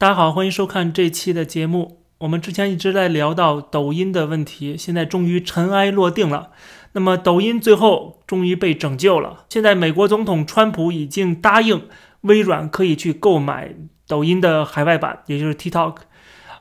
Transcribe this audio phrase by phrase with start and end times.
[0.00, 1.98] 大家好，欢迎收看这期的节目。
[2.20, 6.52] 我们之前一直在聊到抖音的问题，现在终于尘埃落定了。
[6.92, 9.44] 那么，抖音最后终于被拯救了。
[9.50, 11.86] 现在，美国总统川普已经答应
[12.22, 13.74] 微软可以去购买
[14.08, 15.96] 抖音的海外版，也就是 TikTok。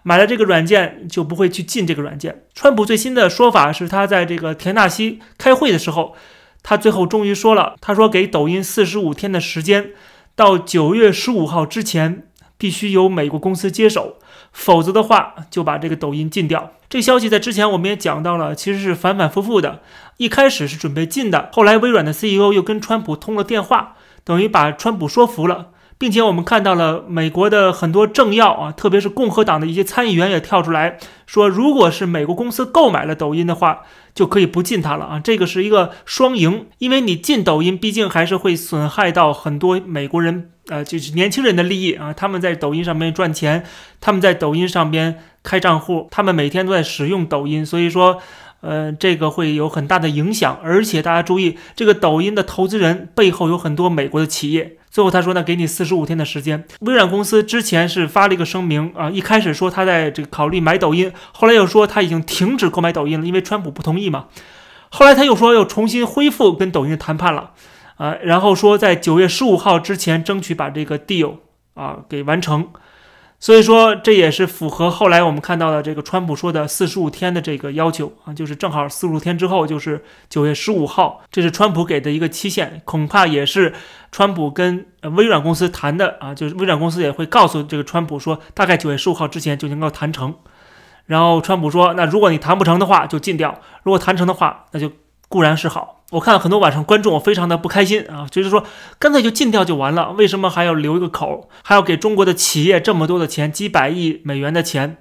[0.03, 2.43] 买了这个软件就不会去进这个软件。
[2.53, 6.13] 川普最新的说法是，他在这个田纳西开会的时候，
[6.61, 9.91] 他最后终于说了，他说给抖音四十五天的时间，
[10.35, 12.25] 到九月十五号之前。
[12.59, 14.17] 必须由美国公司接手，
[14.51, 16.73] 否则的话就把这个抖音禁掉。
[16.87, 19.81] 这消息在之前我们也讲到了，其实是反反复复的。
[20.17, 25.69] 一开始是准备禁的，后来微软的 CEO 又跟川普通了电话，等于把川普说服了。
[25.99, 33.81] 并且我们看到了美国的很多政要啊，特别是共和党的一些参议员也跳出来说，如果是美国公司购买了抖音的话，
[34.15, 35.19] 就可以不禁它了啊。
[35.19, 42.13] 这个是一个双赢，因为你禁抖音，毕竟还是会损害到很多美国人，呃，就是年轻人的利益啊。
[42.13, 43.65] 他们在抖音上面赚钱，
[43.99, 48.21] 他们在抖音上边开账户，他们每天都在使用抖音，所以说。
[48.61, 54.77] 呃，这个会有很大的影响，而且大家注意，这个抖音的投资人背后有很多美国的企业。
[54.89, 56.65] 最后他说呢，给你四十五天的时间。
[56.81, 64.25] 微软公司之前是发了一个声明啊，一开始说他在这个考虑买抖音，后来又说他已经停止购买抖音了，因为川普不同意嘛。
[64.89, 67.51] 后来他又说要重新恢复跟抖音的谈判了，
[67.97, 71.35] 啊，然后说在九月十五号之前争取把这个 deal
[71.75, 72.67] 啊给完成。
[73.41, 83.73] 所以说，这也是符合后来我们看到的这个川普说的四十五天的这个要求啊，就是正好四十五天之后就是九月十五号，这是川普给的一个期限，恐怕也是
[84.11, 90.35] 川普跟微软公司谈的啊，就是微软公司也会告诉这个川普说，大概九月十五号之前就能够谈成。
[91.05, 93.51] 然后川普说，那如果你谈不成的话，就禁掉；
[93.83, 94.91] 如果谈成的话，那就
[95.29, 95.98] 固然是好。
[96.11, 98.63] 我看很多网上观众，非常的不开心啊，就是说
[98.97, 104.97] 干脆就禁掉就完了，为什么还要留一个口，还要给中国的企业这么多的钱，几百亿美元的钱？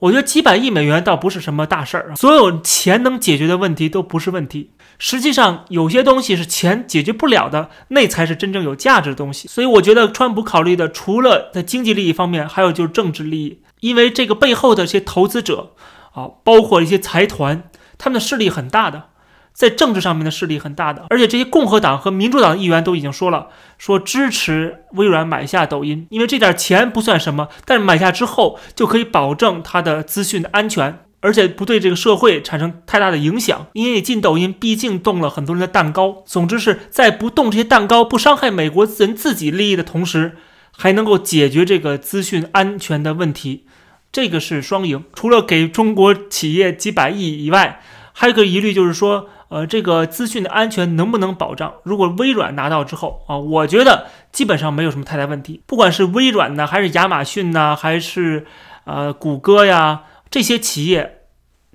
[0.00, 4.70] 我觉得几百亿美元倒不是什么大事儿，所有钱能解决的问题都不是问题。
[4.98, 9.46] 实际上有些东西是钱解决不了的，那才是真正有价值的东西。
[9.46, 15.74] 所以我觉得川普考虑的除了在经济利益方面，还有就是政治利益，因为这个背后的一些投资者
[16.14, 17.62] 啊，包括一些财团，
[17.98, 19.09] 他们的势力很大的。
[19.52, 33.66] 在政治上面的势力很大的，而且这些共和党和民主党议员都已经说了，说支持微软买下抖音，因为这点钱不算什么，但是买下之后就可以保证它的资讯的安全，而且不对这个社会产生太大的影响。
[33.74, 36.22] 因为你进抖音，毕竟动了很多人的蛋糕。
[36.24, 40.36] 总之是在不动这些蛋糕、不伤害美国人自己利益的同时，
[40.70, 43.66] 还能够解决这个资讯安全的问题，
[44.10, 45.04] 这个是双赢。
[45.12, 47.82] 除了给中国企业几百亿以外，
[48.20, 49.30] 还有个疑虑就是说。
[49.50, 51.74] 呃，这个资讯的安全能不能保障？
[51.82, 55.60] 如果微软拿到之后啊，我觉得基本上没有什么太大问题。
[55.66, 58.46] 不管是微软呢，还是亚马逊呢，还是
[58.84, 61.22] 呃谷歌呀，这些企业，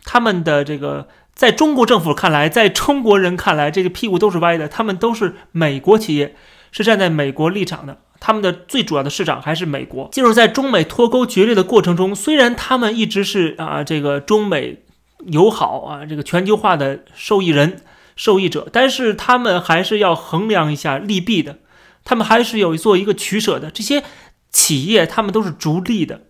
[0.06, 4.70] 他们的这个在中国政府看来，在中国人看来，这个屁股都是歪的。
[4.70, 6.34] 他们都是美国企业，
[6.72, 7.98] 是站在美国立场的。
[8.22, 10.08] 他们的最主要的市场还是美国。
[10.14, 14.85] 就是在中美脱钩决裂的过程中，虽然他们一直是啊，这个中美。
[15.32, 17.82] 友好啊，这个全球化的受益人、
[18.16, 21.58] 受益者，但是他们还是要衡量一下利弊的，
[22.04, 23.72] 他们还是有做一个取舍的。
[23.72, 24.04] 这些
[24.52, 26.22] 企业他们都是逐利的，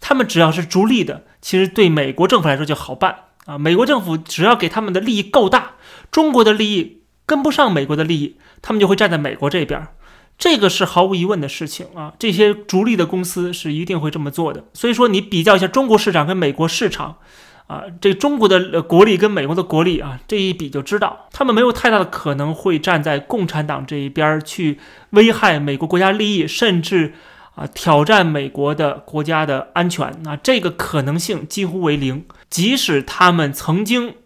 [0.00, 3.58] 他们只要是逐利的，其实对美国政府来说就好办啊。
[3.58, 5.72] 美国政府只要给他们的利益够大，
[6.10, 9.88] 中国的利益跟不上美国的利益，他们就会站在美国这边，
[10.38, 12.12] 这个是毫无疑问的事情啊。
[12.18, 14.64] 这些逐利的公司是一定会这么做的。
[14.74, 17.16] 所以说，你比较一下中国市场跟美国市场。
[17.66, 24.78] 啊，这中国的国力跟美国的国力啊，这一比就知道，他们没有太大的可能会站在共产党这一边去
[25.10, 27.14] 危害美国国家利益，甚至
[27.54, 30.12] 啊挑战美国的国家的安全。
[30.24, 32.24] 那这个可能性几乎为零。
[32.50, 34.16] 即使他们曾经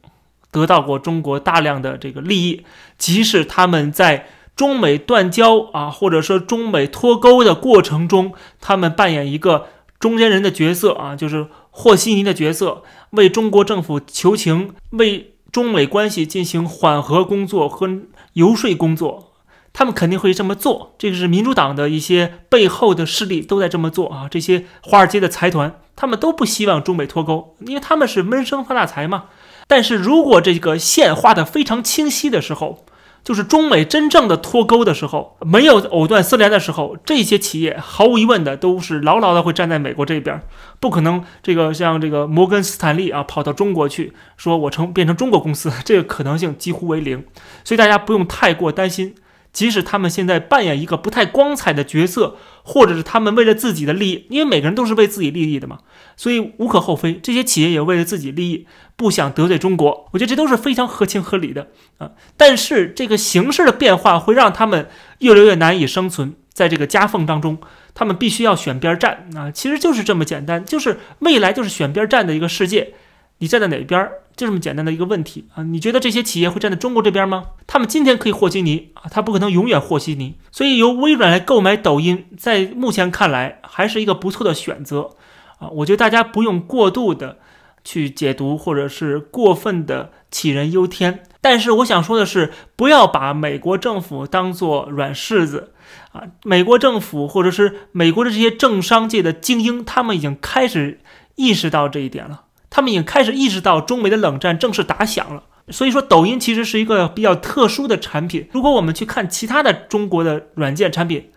[0.50, 2.64] 得到过中国大量的这个利益，
[2.98, 4.26] 即使他们在
[4.56, 9.66] 中美断交啊，或者说中美脱钩的过程中，他们扮演一个
[10.00, 11.46] 中间人的角色啊，就是
[11.78, 12.82] 和稀泥的角色。
[13.10, 18.02] 为中国政府求情，为中美关系进行缓和工作和
[18.32, 19.32] 游说工作，
[19.74, 20.94] 他们肯定会这么做。
[20.96, 24.26] 这个是民主党的一些背后的势力都在这么做啊。
[24.30, 29.26] 这些华尔街的财团，他们都不希望中美脱钩，因为他们是闷声发大财嘛。
[29.68, 32.85] 但是如果这个线画得非常清晰的时候，
[33.26, 40.40] 就是中美真正的脱钩的时候，没有藕断丝连的时候，这些企业毫无疑问的都是牢牢的会站在美国这边，
[40.78, 47.24] 不可能这个像这个摩根斯坦利啊跑到中国去说我成变成中国公司，这个可能性几乎为零，
[47.64, 49.16] 所以大家不用太过担心。
[49.56, 55.78] 即使他们现在扮演一个不太光彩的角色，或者是他们为了自己的利益，因为每个人都是为自己利益的嘛，
[56.14, 57.14] 所以无可厚非。
[57.22, 58.66] 这些企业也为了自己利益，
[58.96, 62.10] 不想得罪中国，我觉得这都是非常合情合理的啊。
[62.36, 67.56] 但是这个形势的变化会让他们越来越难以生存，在这个夹缝当中，
[67.94, 69.50] 他们必须要选边站啊。
[69.50, 72.92] 其实就是这么简单，就是未来就是选边站的一个世界。
[73.38, 75.62] 你站在哪边儿，就这么简单的一个问题啊？
[75.62, 77.44] 你觉得这些企业会站在中国这边吗？
[77.66, 80.34] 他们今天可以和稀泥啊，他不可能永远和稀泥。
[80.52, 85.12] 所以由微软来购买抖音，在目前看来还是一个不错的选择
[85.58, 85.68] 啊。
[85.68, 87.38] 我觉得大家不用过度的
[87.82, 91.22] 去解读，或者是过分的杞人忧天。
[91.40, 95.72] 但是我想说的是，不要把美国政府当做软柿子
[96.12, 96.24] 啊！
[96.42, 101.00] 美国政府或者是美国的这些政商界的精英，他们已经开始
[101.36, 102.42] 意识到这一点了。
[102.76, 108.50] 他们已经开始意识到中美的冷战正式打响了，所以说抖音其实是一个比较特殊的产品。
[108.52, 111.30] 如果我们去看其他的中国的软件产品，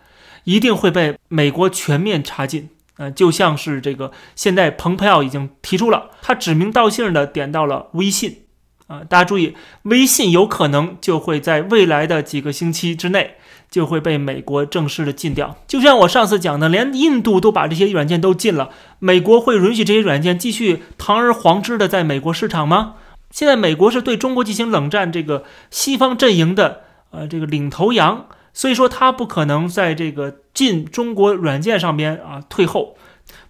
[0.44, 2.68] 一定会被美国全面查禁。
[2.98, 8.42] 呃，就像是这个现在蓬佩奥已经提出了，他指名道姓的点到了微信，
[8.90, 9.54] 啊，大家注意，
[9.84, 13.36] 微信有可能就会在未来的几个星期之内。
[13.70, 22.94] 就会被美国正式的禁掉，就像我上次讲的，连印度都把这些软件都禁了，美国会允许这些软件继续堂而皇之的在美国市场吗？
[23.30, 26.80] 现在美国是对中国进行冷战，这个西方阵营的
[27.12, 32.96] 呃这个领头羊，所以说他不可能在这个禁中国软件上边啊退后，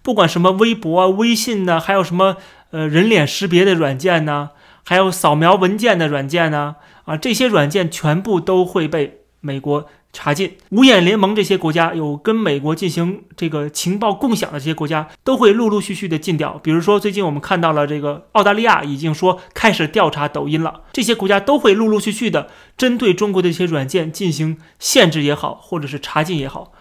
[0.03, 2.37] 不管什么微博啊、微信呢，还有什么
[2.69, 4.51] 呃人脸识别的软件呢，
[4.91, 9.87] 还有扫描文件的软件呢，啊这些软件全部都会被美国。
[10.11, 16.59] 查禁五眼联盟这些国家有跟美国进行这个情报共享的这些国家都会陆陆续续的禁掉。
[16.61, 20.81] 比如说，最近我们看到了这个澳大利亚已经说开始调查抖音了。
[20.91, 26.73] 这些国家都会陆陆续续的针对中国的一些软件进行限制也好，或者是查禁也好，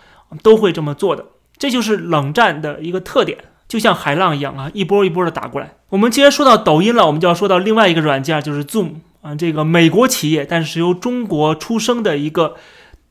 [0.43, 1.27] 都会这么做的。
[1.57, 3.39] 这就是冷战的一个特点，
[3.71, 5.73] 就像海浪一样啊，一波一波的打过来。
[5.89, 12.57] 我们既然说到抖音了，我们就要说到另外一个软件，就是 Zoom 啊，这个美国企业，但是由中国出生的一个。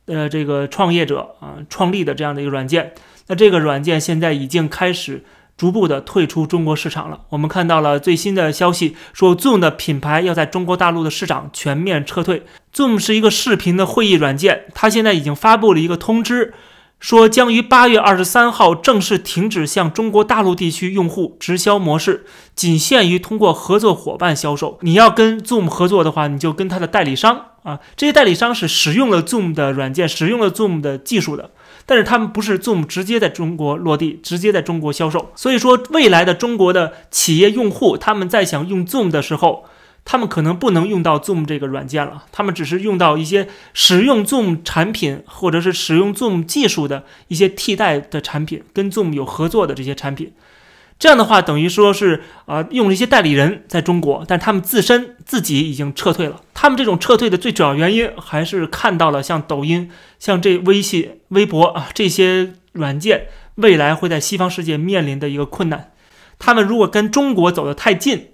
[0.06, 2.94] 呃，这个创业者啊创立的这样的一个软件，
[3.28, 5.22] 那这个软件现在已经开始
[5.56, 7.20] 逐步的退出中国市场了。
[7.28, 12.42] 我们看到了最新的消息，说 Zoom 的品牌要在中国大陆的市场全面撤退。
[12.74, 16.54] Zoom 是一个视频的会议软件，它现在已经发布了一个通知。
[17.00, 24.78] 说将于八月二十三号正式停止向中国大陆地区用户直销模式，仅限于通过合作伙伴销售。
[24.82, 31.50] 你要跟 Zoom 合作的话，你就跟他的代理商啊，这些代理商是使用了 Zoom 的软件、使用了 Zoom 的技术的，
[31.86, 35.32] 但是他们不是 Zoom 直接在中国落地、直接在中国销售。
[35.34, 39.64] 所以说，未来的中国的企业用户他们在想用 Zoom 的时候。
[40.04, 50.32] 他们可能不能用到 Zoom 这个软件了，他们只是用到一些使用 Zoom 产品或者是使用 Zoom 技术的一些替代的产品，跟 Zoom 有合作的这些产品。
[50.98, 56.42] 这样的话，等于说是啊，用了一些代理人在中国，但他们自身自己已经撤退了。
[56.54, 65.92] 他们这种撤退的最主要原因，还是看到了像抖音、像这微信、微博啊这些软件未来会在西方世界面临的一个困难。
[66.38, 68.29] 他们如果跟中国走得太近。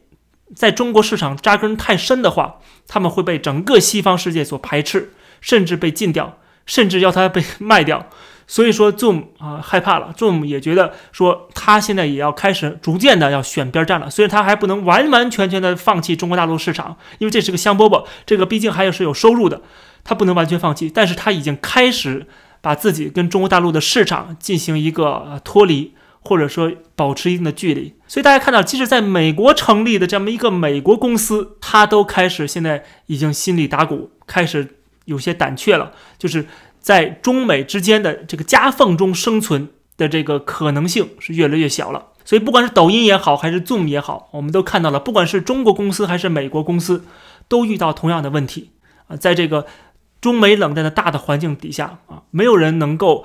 [0.55, 8.07] 在中国市场扎根太深的话，他们会被整个西方世界所排斥，甚至被禁掉，甚至要它被卖掉。
[8.47, 14.09] 所以说，Zoom 啊害怕了，Zoom 也觉得说他现在也要开始逐渐的要选边站了。
[14.09, 19.62] 虽然他还不能完完全全的放弃中国大陆市场，因为这是个香饽饽，这个毕竟还是有收入的，
[20.05, 20.88] 他不能完全放弃。
[20.88, 22.29] 但是他已经开始
[22.61, 25.95] 把自己跟中国大陆的市场进行一个脱离。
[26.26, 36.47] 或者说保持一定的距离，所以大家看到，即使在美国成立的这么一个美国公司，它都开始现在已经心里打鼓，开始有些胆怯了，就是
[36.80, 42.06] 在中美之间的这个夹缝中生存的这个可能性是越来越小了。
[42.25, 47.04] 所以不管是抖音也好，还是 Zoom 也好，我们都看到了，不管是中国公司还是美国公司，
[47.47, 48.73] 都遇到同样的问题
[49.06, 49.64] 啊，在这个
[50.21, 53.25] 中美冷战的大的环境底下啊，没有人能够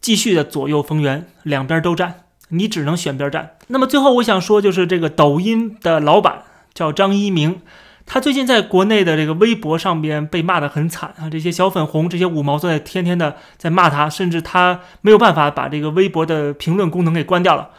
[0.00, 2.21] 继续的左右逢源，两边都占。
[2.52, 3.56] 你只能选边站。
[3.68, 6.42] 那么最后我想说，就是这个抖音的老板
[6.72, 7.60] 叫张一鸣，
[8.06, 11.30] 他最近在国内的这个微博上边被骂得很惨啊！
[11.30, 17.70] 这些小粉红、这些五毛都在天天的在骂他，甚至他没有办法把这个微博的评论功能给关掉了。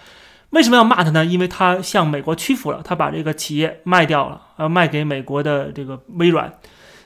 [0.52, 1.26] 为什么要骂他呢？
[1.26, 6.54] 因为他向美国屈服了，他把这个企业卖掉了，呃，卖给美国的这个微软。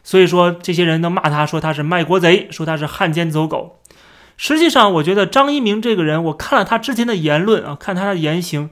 [0.04, 3.80] 所以说，这些人都骂他说他是卖国贼，说他是汉奸走狗。
[4.38, 8.70] 实际上，我觉得张一鸣这个人，我看了他之前的言论啊，看他的言行，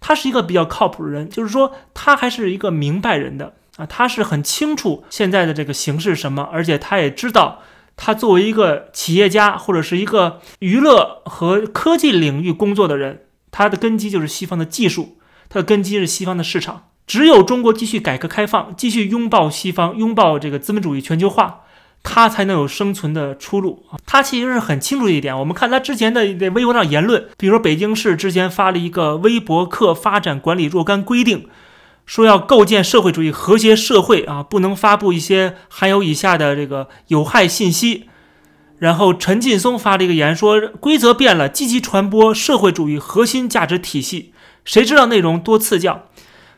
[0.00, 7.60] 他是一个比较靠谱的人，就是说他还是一个明白人的啊，他是很清楚现在的这个形势什么，而且他也知道
[7.96, 15.18] 他作为一个企业家或者是一个娱乐和科技领域工作的人，他的根基就是西方的技术，
[15.50, 16.88] 他的根基是西方的市场。
[17.06, 21.61] 只有中国继续改革开放，继续拥抱西方，拥抱这个资本主义全球化，
[22.02, 23.98] 他才能有生存的出路啊！
[24.04, 25.38] 他其实是很清楚一点。
[25.38, 31.46] 我们看他之前的在微博上言论，比如说北京市之前发了一个微博客发展管理若干规定。
[32.04, 38.08] 说要构建社会主义和谐社会啊，不能发布一些含有以下的这个有害信息。
[38.78, 44.32] 然后陈劲松发了一个言说，规则变了，积极传播社会主义核心价值体系。
[44.64, 46.08] 谁知道内容多次教？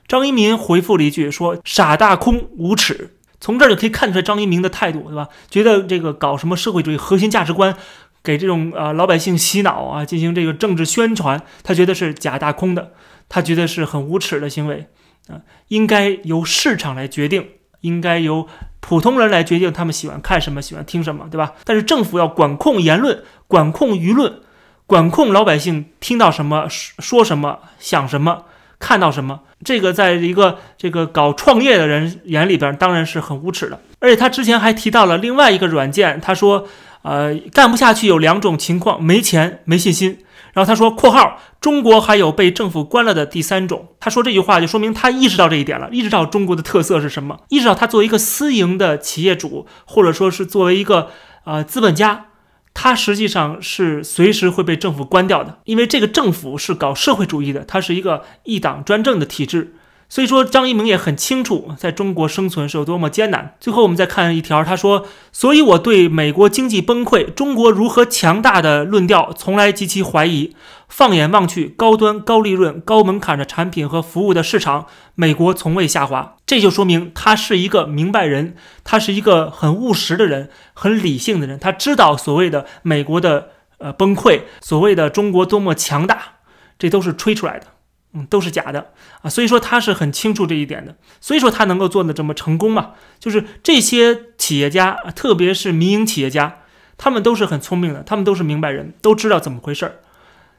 [0.08, 3.13] 张一鸣回复了一句说：“傻大空，无耻。”
[3.44, 5.28] 从这儿就可以看出来张一鸣的态度，对吧？
[5.50, 7.76] 觉得这个搞什么社会主义核心价值观，
[8.22, 12.92] 给这种啊老百姓洗脑啊，进行这个政治宣传，他觉得是假大空的，
[13.28, 14.86] 他觉得是很无耻的行为。
[15.28, 17.46] 啊，应该由市场来决定，
[17.82, 18.48] 应该由
[18.80, 21.52] 普通人来决定他们喜欢看什么，喜欢听什么，对吧？
[21.64, 24.40] 但是政府要管控言论，管控舆论，
[24.86, 28.44] 管控老百姓听到什么说什么，想什么，
[28.78, 29.40] 看到什么。
[29.64, 33.80] 这个在一个这个搞创业的人眼里边，当然是很无耻的。
[34.00, 36.66] 而且他之前还提到了另外一个软件，他说，
[37.02, 40.18] 呃，干不下去有两种情况：没钱，没信心。
[40.52, 51.08] 然后他说：“（括号）中国还有被政府关了的第三种。”他说这句话就说明他意识到这一点了，意识到中国的特色是什么，意识到他作为一个私营的企业主，或者说是作为一个
[51.44, 52.26] 呃资本家，
[52.74, 59.74] 它实际上是随时会被政府关掉的，因为这个政府是搞社会主义的，它是一个一党专政的体制。
[60.08, 63.56] 所以说，张一鸣也很清楚，在中国生存是有多么艰难。
[63.58, 70.54] 最后，我们再看一条，他说：“所以我对美国经济崩溃、中国如何强大的论调，从来极其怀疑。
[70.88, 76.36] 放眼望去，高端、高利润、高门槛的产品和服务的市场，美国从未下滑。
[76.46, 81.58] 这就说明他是一个明白人，他是一个很务实的人，很理性的人。
[81.58, 86.34] 他知道所谓的美国的呃崩溃，所谓的中国多么强大，
[86.78, 87.66] 这都是吹出来的。”
[88.16, 88.92] 嗯，都是假的
[89.22, 96.58] 啊，所以说他是很清楚这一点的，所以说他能够做的这么成功嘛，就是这些企业家，特别是民营企业家，
[96.96, 99.96] 他们都是很聪明的，他们都是明白人，都知道怎么回事儿，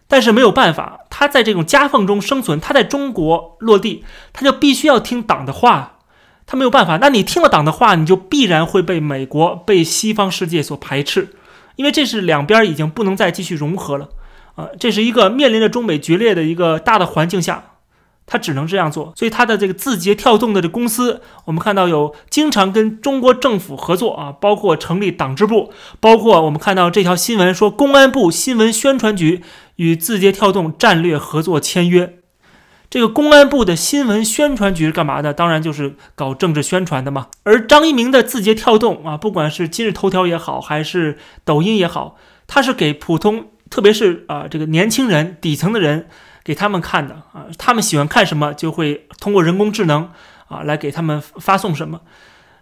[0.07, 5.99] 但是没有办法，他在这种夹缝中生存，他在中国落地，他就必须要听党的话，
[6.45, 11.29] 他没有办法，那你听了党的话，你就必然会被美国、被西方世界所排斥，
[11.77, 14.09] 因为这是两边已经不能再继续融合了。
[14.55, 17.63] 啊，这是一个面临着中美决裂的一个大的环境下，
[18.25, 19.13] 他只能这样做。
[19.15, 29.43] 所以他的这个字节跳动的这公司，我们看到有经常跟中国政府合作啊，包括成立党支部，包括我们看到这条新闻说，公安部新闻宣传局
[29.75, 32.19] 与字节跳动战略合作签约。
[32.89, 35.33] 这个公安部的新闻宣传局是干嘛的？
[35.33, 37.27] 当然就是搞政治宣传的嘛。
[37.43, 42.15] 而张一鸣的字节跳动啊，不管是今日头条也好，还是抖音也好，
[42.47, 43.47] 他是给普通。
[43.75, 46.07] 特别是啊，这个年轻人、底层的人，
[46.45, 50.13] 给他们看的啊，他们喜欢看什么，就会通过人工智能
[50.47, 51.99] 啊来给他们发送什么。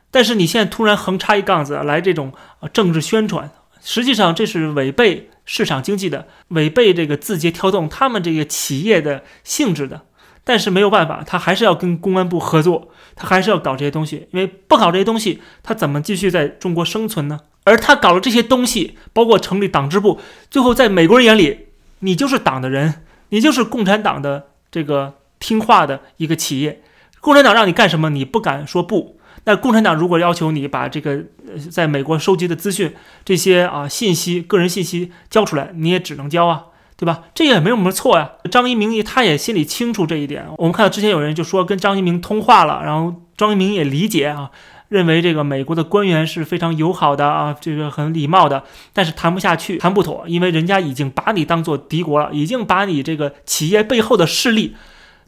[0.10, 10.02] 但是你现在突然横插一杠子来这种啊政治宣传，实际上这是违背市场经济的，违背这个字节跳动他们这个企业的性质的。
[10.44, 17.40] 但是没有办法，他还是要跟公安部合作，他还是要搞这些东西，因为不搞这些东西，他怎么继续在中国生存呢？
[17.64, 21.68] 而他搞了这些东西，包括成立党支部，最后在美国人眼里，
[22.00, 26.82] 你就是党的人，你就是共产党的这个听话的一个企业。
[27.20, 29.18] 共产党让你干什么，你不敢说不。
[29.46, 31.24] 那共产党如果要求你把这个
[31.72, 32.94] 在美国收集的资讯、
[33.26, 36.66] 这些啊信息、个人信息交出来，你也只能交啊。
[36.96, 37.24] 对吧？
[37.34, 38.34] 这也没有什么错呀。
[38.50, 40.46] 张一鸣他也心里清楚这一点。
[40.58, 44.52] 我们看到之前有人就说跟张一鸣通话了，然后张一鸣也理解啊，
[44.94, 48.64] 认为这个美国的官员是非常友好的啊，这个很礼貌的。
[48.94, 54.76] 但是谈不下去，谈不妥，因为人家已经把你当做敌国了，已经把你这个企业背后的势力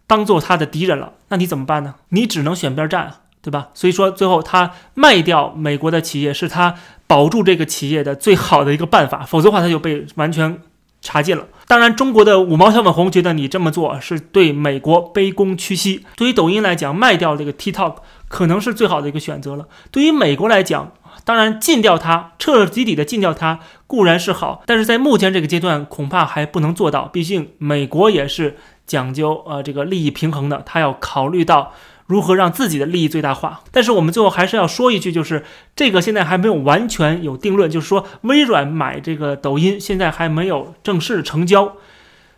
[0.06, 1.14] 当做他的敌人了。
[1.30, 1.96] 那你怎么办呢？
[2.10, 3.70] 你只能选边站，对吧？
[3.74, 6.76] 所以说最后他卖掉美国的企业是他
[7.08, 10.62] 保住这个企业的最好的一个办法，否则的话他就被完全。
[11.08, 11.46] 查禁了。
[11.68, 16.04] 当然，中国的五毛小粉红觉得你这么做是对美国卑躬屈膝。
[16.16, 17.98] 对于抖音来讲，卖掉这个 TikTok
[18.36, 19.66] 可能是最好的一个选择了。
[19.92, 20.92] 对于美国来讲，
[21.24, 27.06] 当然禁掉它，彻彻底底的禁掉它固然是好，但是在目前这个阶段恐怕还不能做到。
[27.06, 31.72] 毕竟美国也是讲究呃这个利益平衡的，他要考虑到。
[32.08, 33.62] 如何让自己的利益最大化？
[33.72, 35.44] 但是我们最后还是要说一句，就是
[35.76, 41.78] 这个现在还没有完全有定论，就是说微软买这个抖音现在还没有正式成交。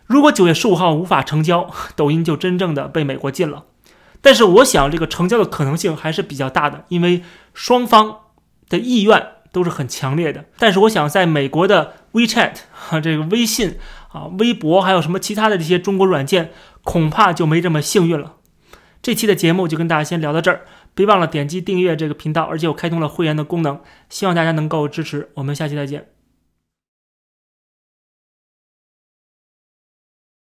[0.06, 3.64] 如果九月十五号无法成交，抖音就真正的被美国禁了。
[4.20, 7.22] 但是我想这个成交的可能性还是比较大的，因为
[7.52, 8.16] 双方
[8.68, 9.28] 的意愿。
[9.50, 10.44] 都是很强烈的。
[10.58, 12.52] 但是我想，在美国的 WeChat
[12.90, 13.78] 啊，这个微信
[14.12, 16.52] 啊、微博，还有什么其他的这些中国软件，
[16.84, 18.34] 恐怕就没这么幸运了。
[19.00, 25.30] 这期的节目就跟大家先聊到这儿，别忘了点击订阅这个频道，而且我开通了会员的功能，希望大家能够支持。
[25.34, 26.17] 我们下期再见。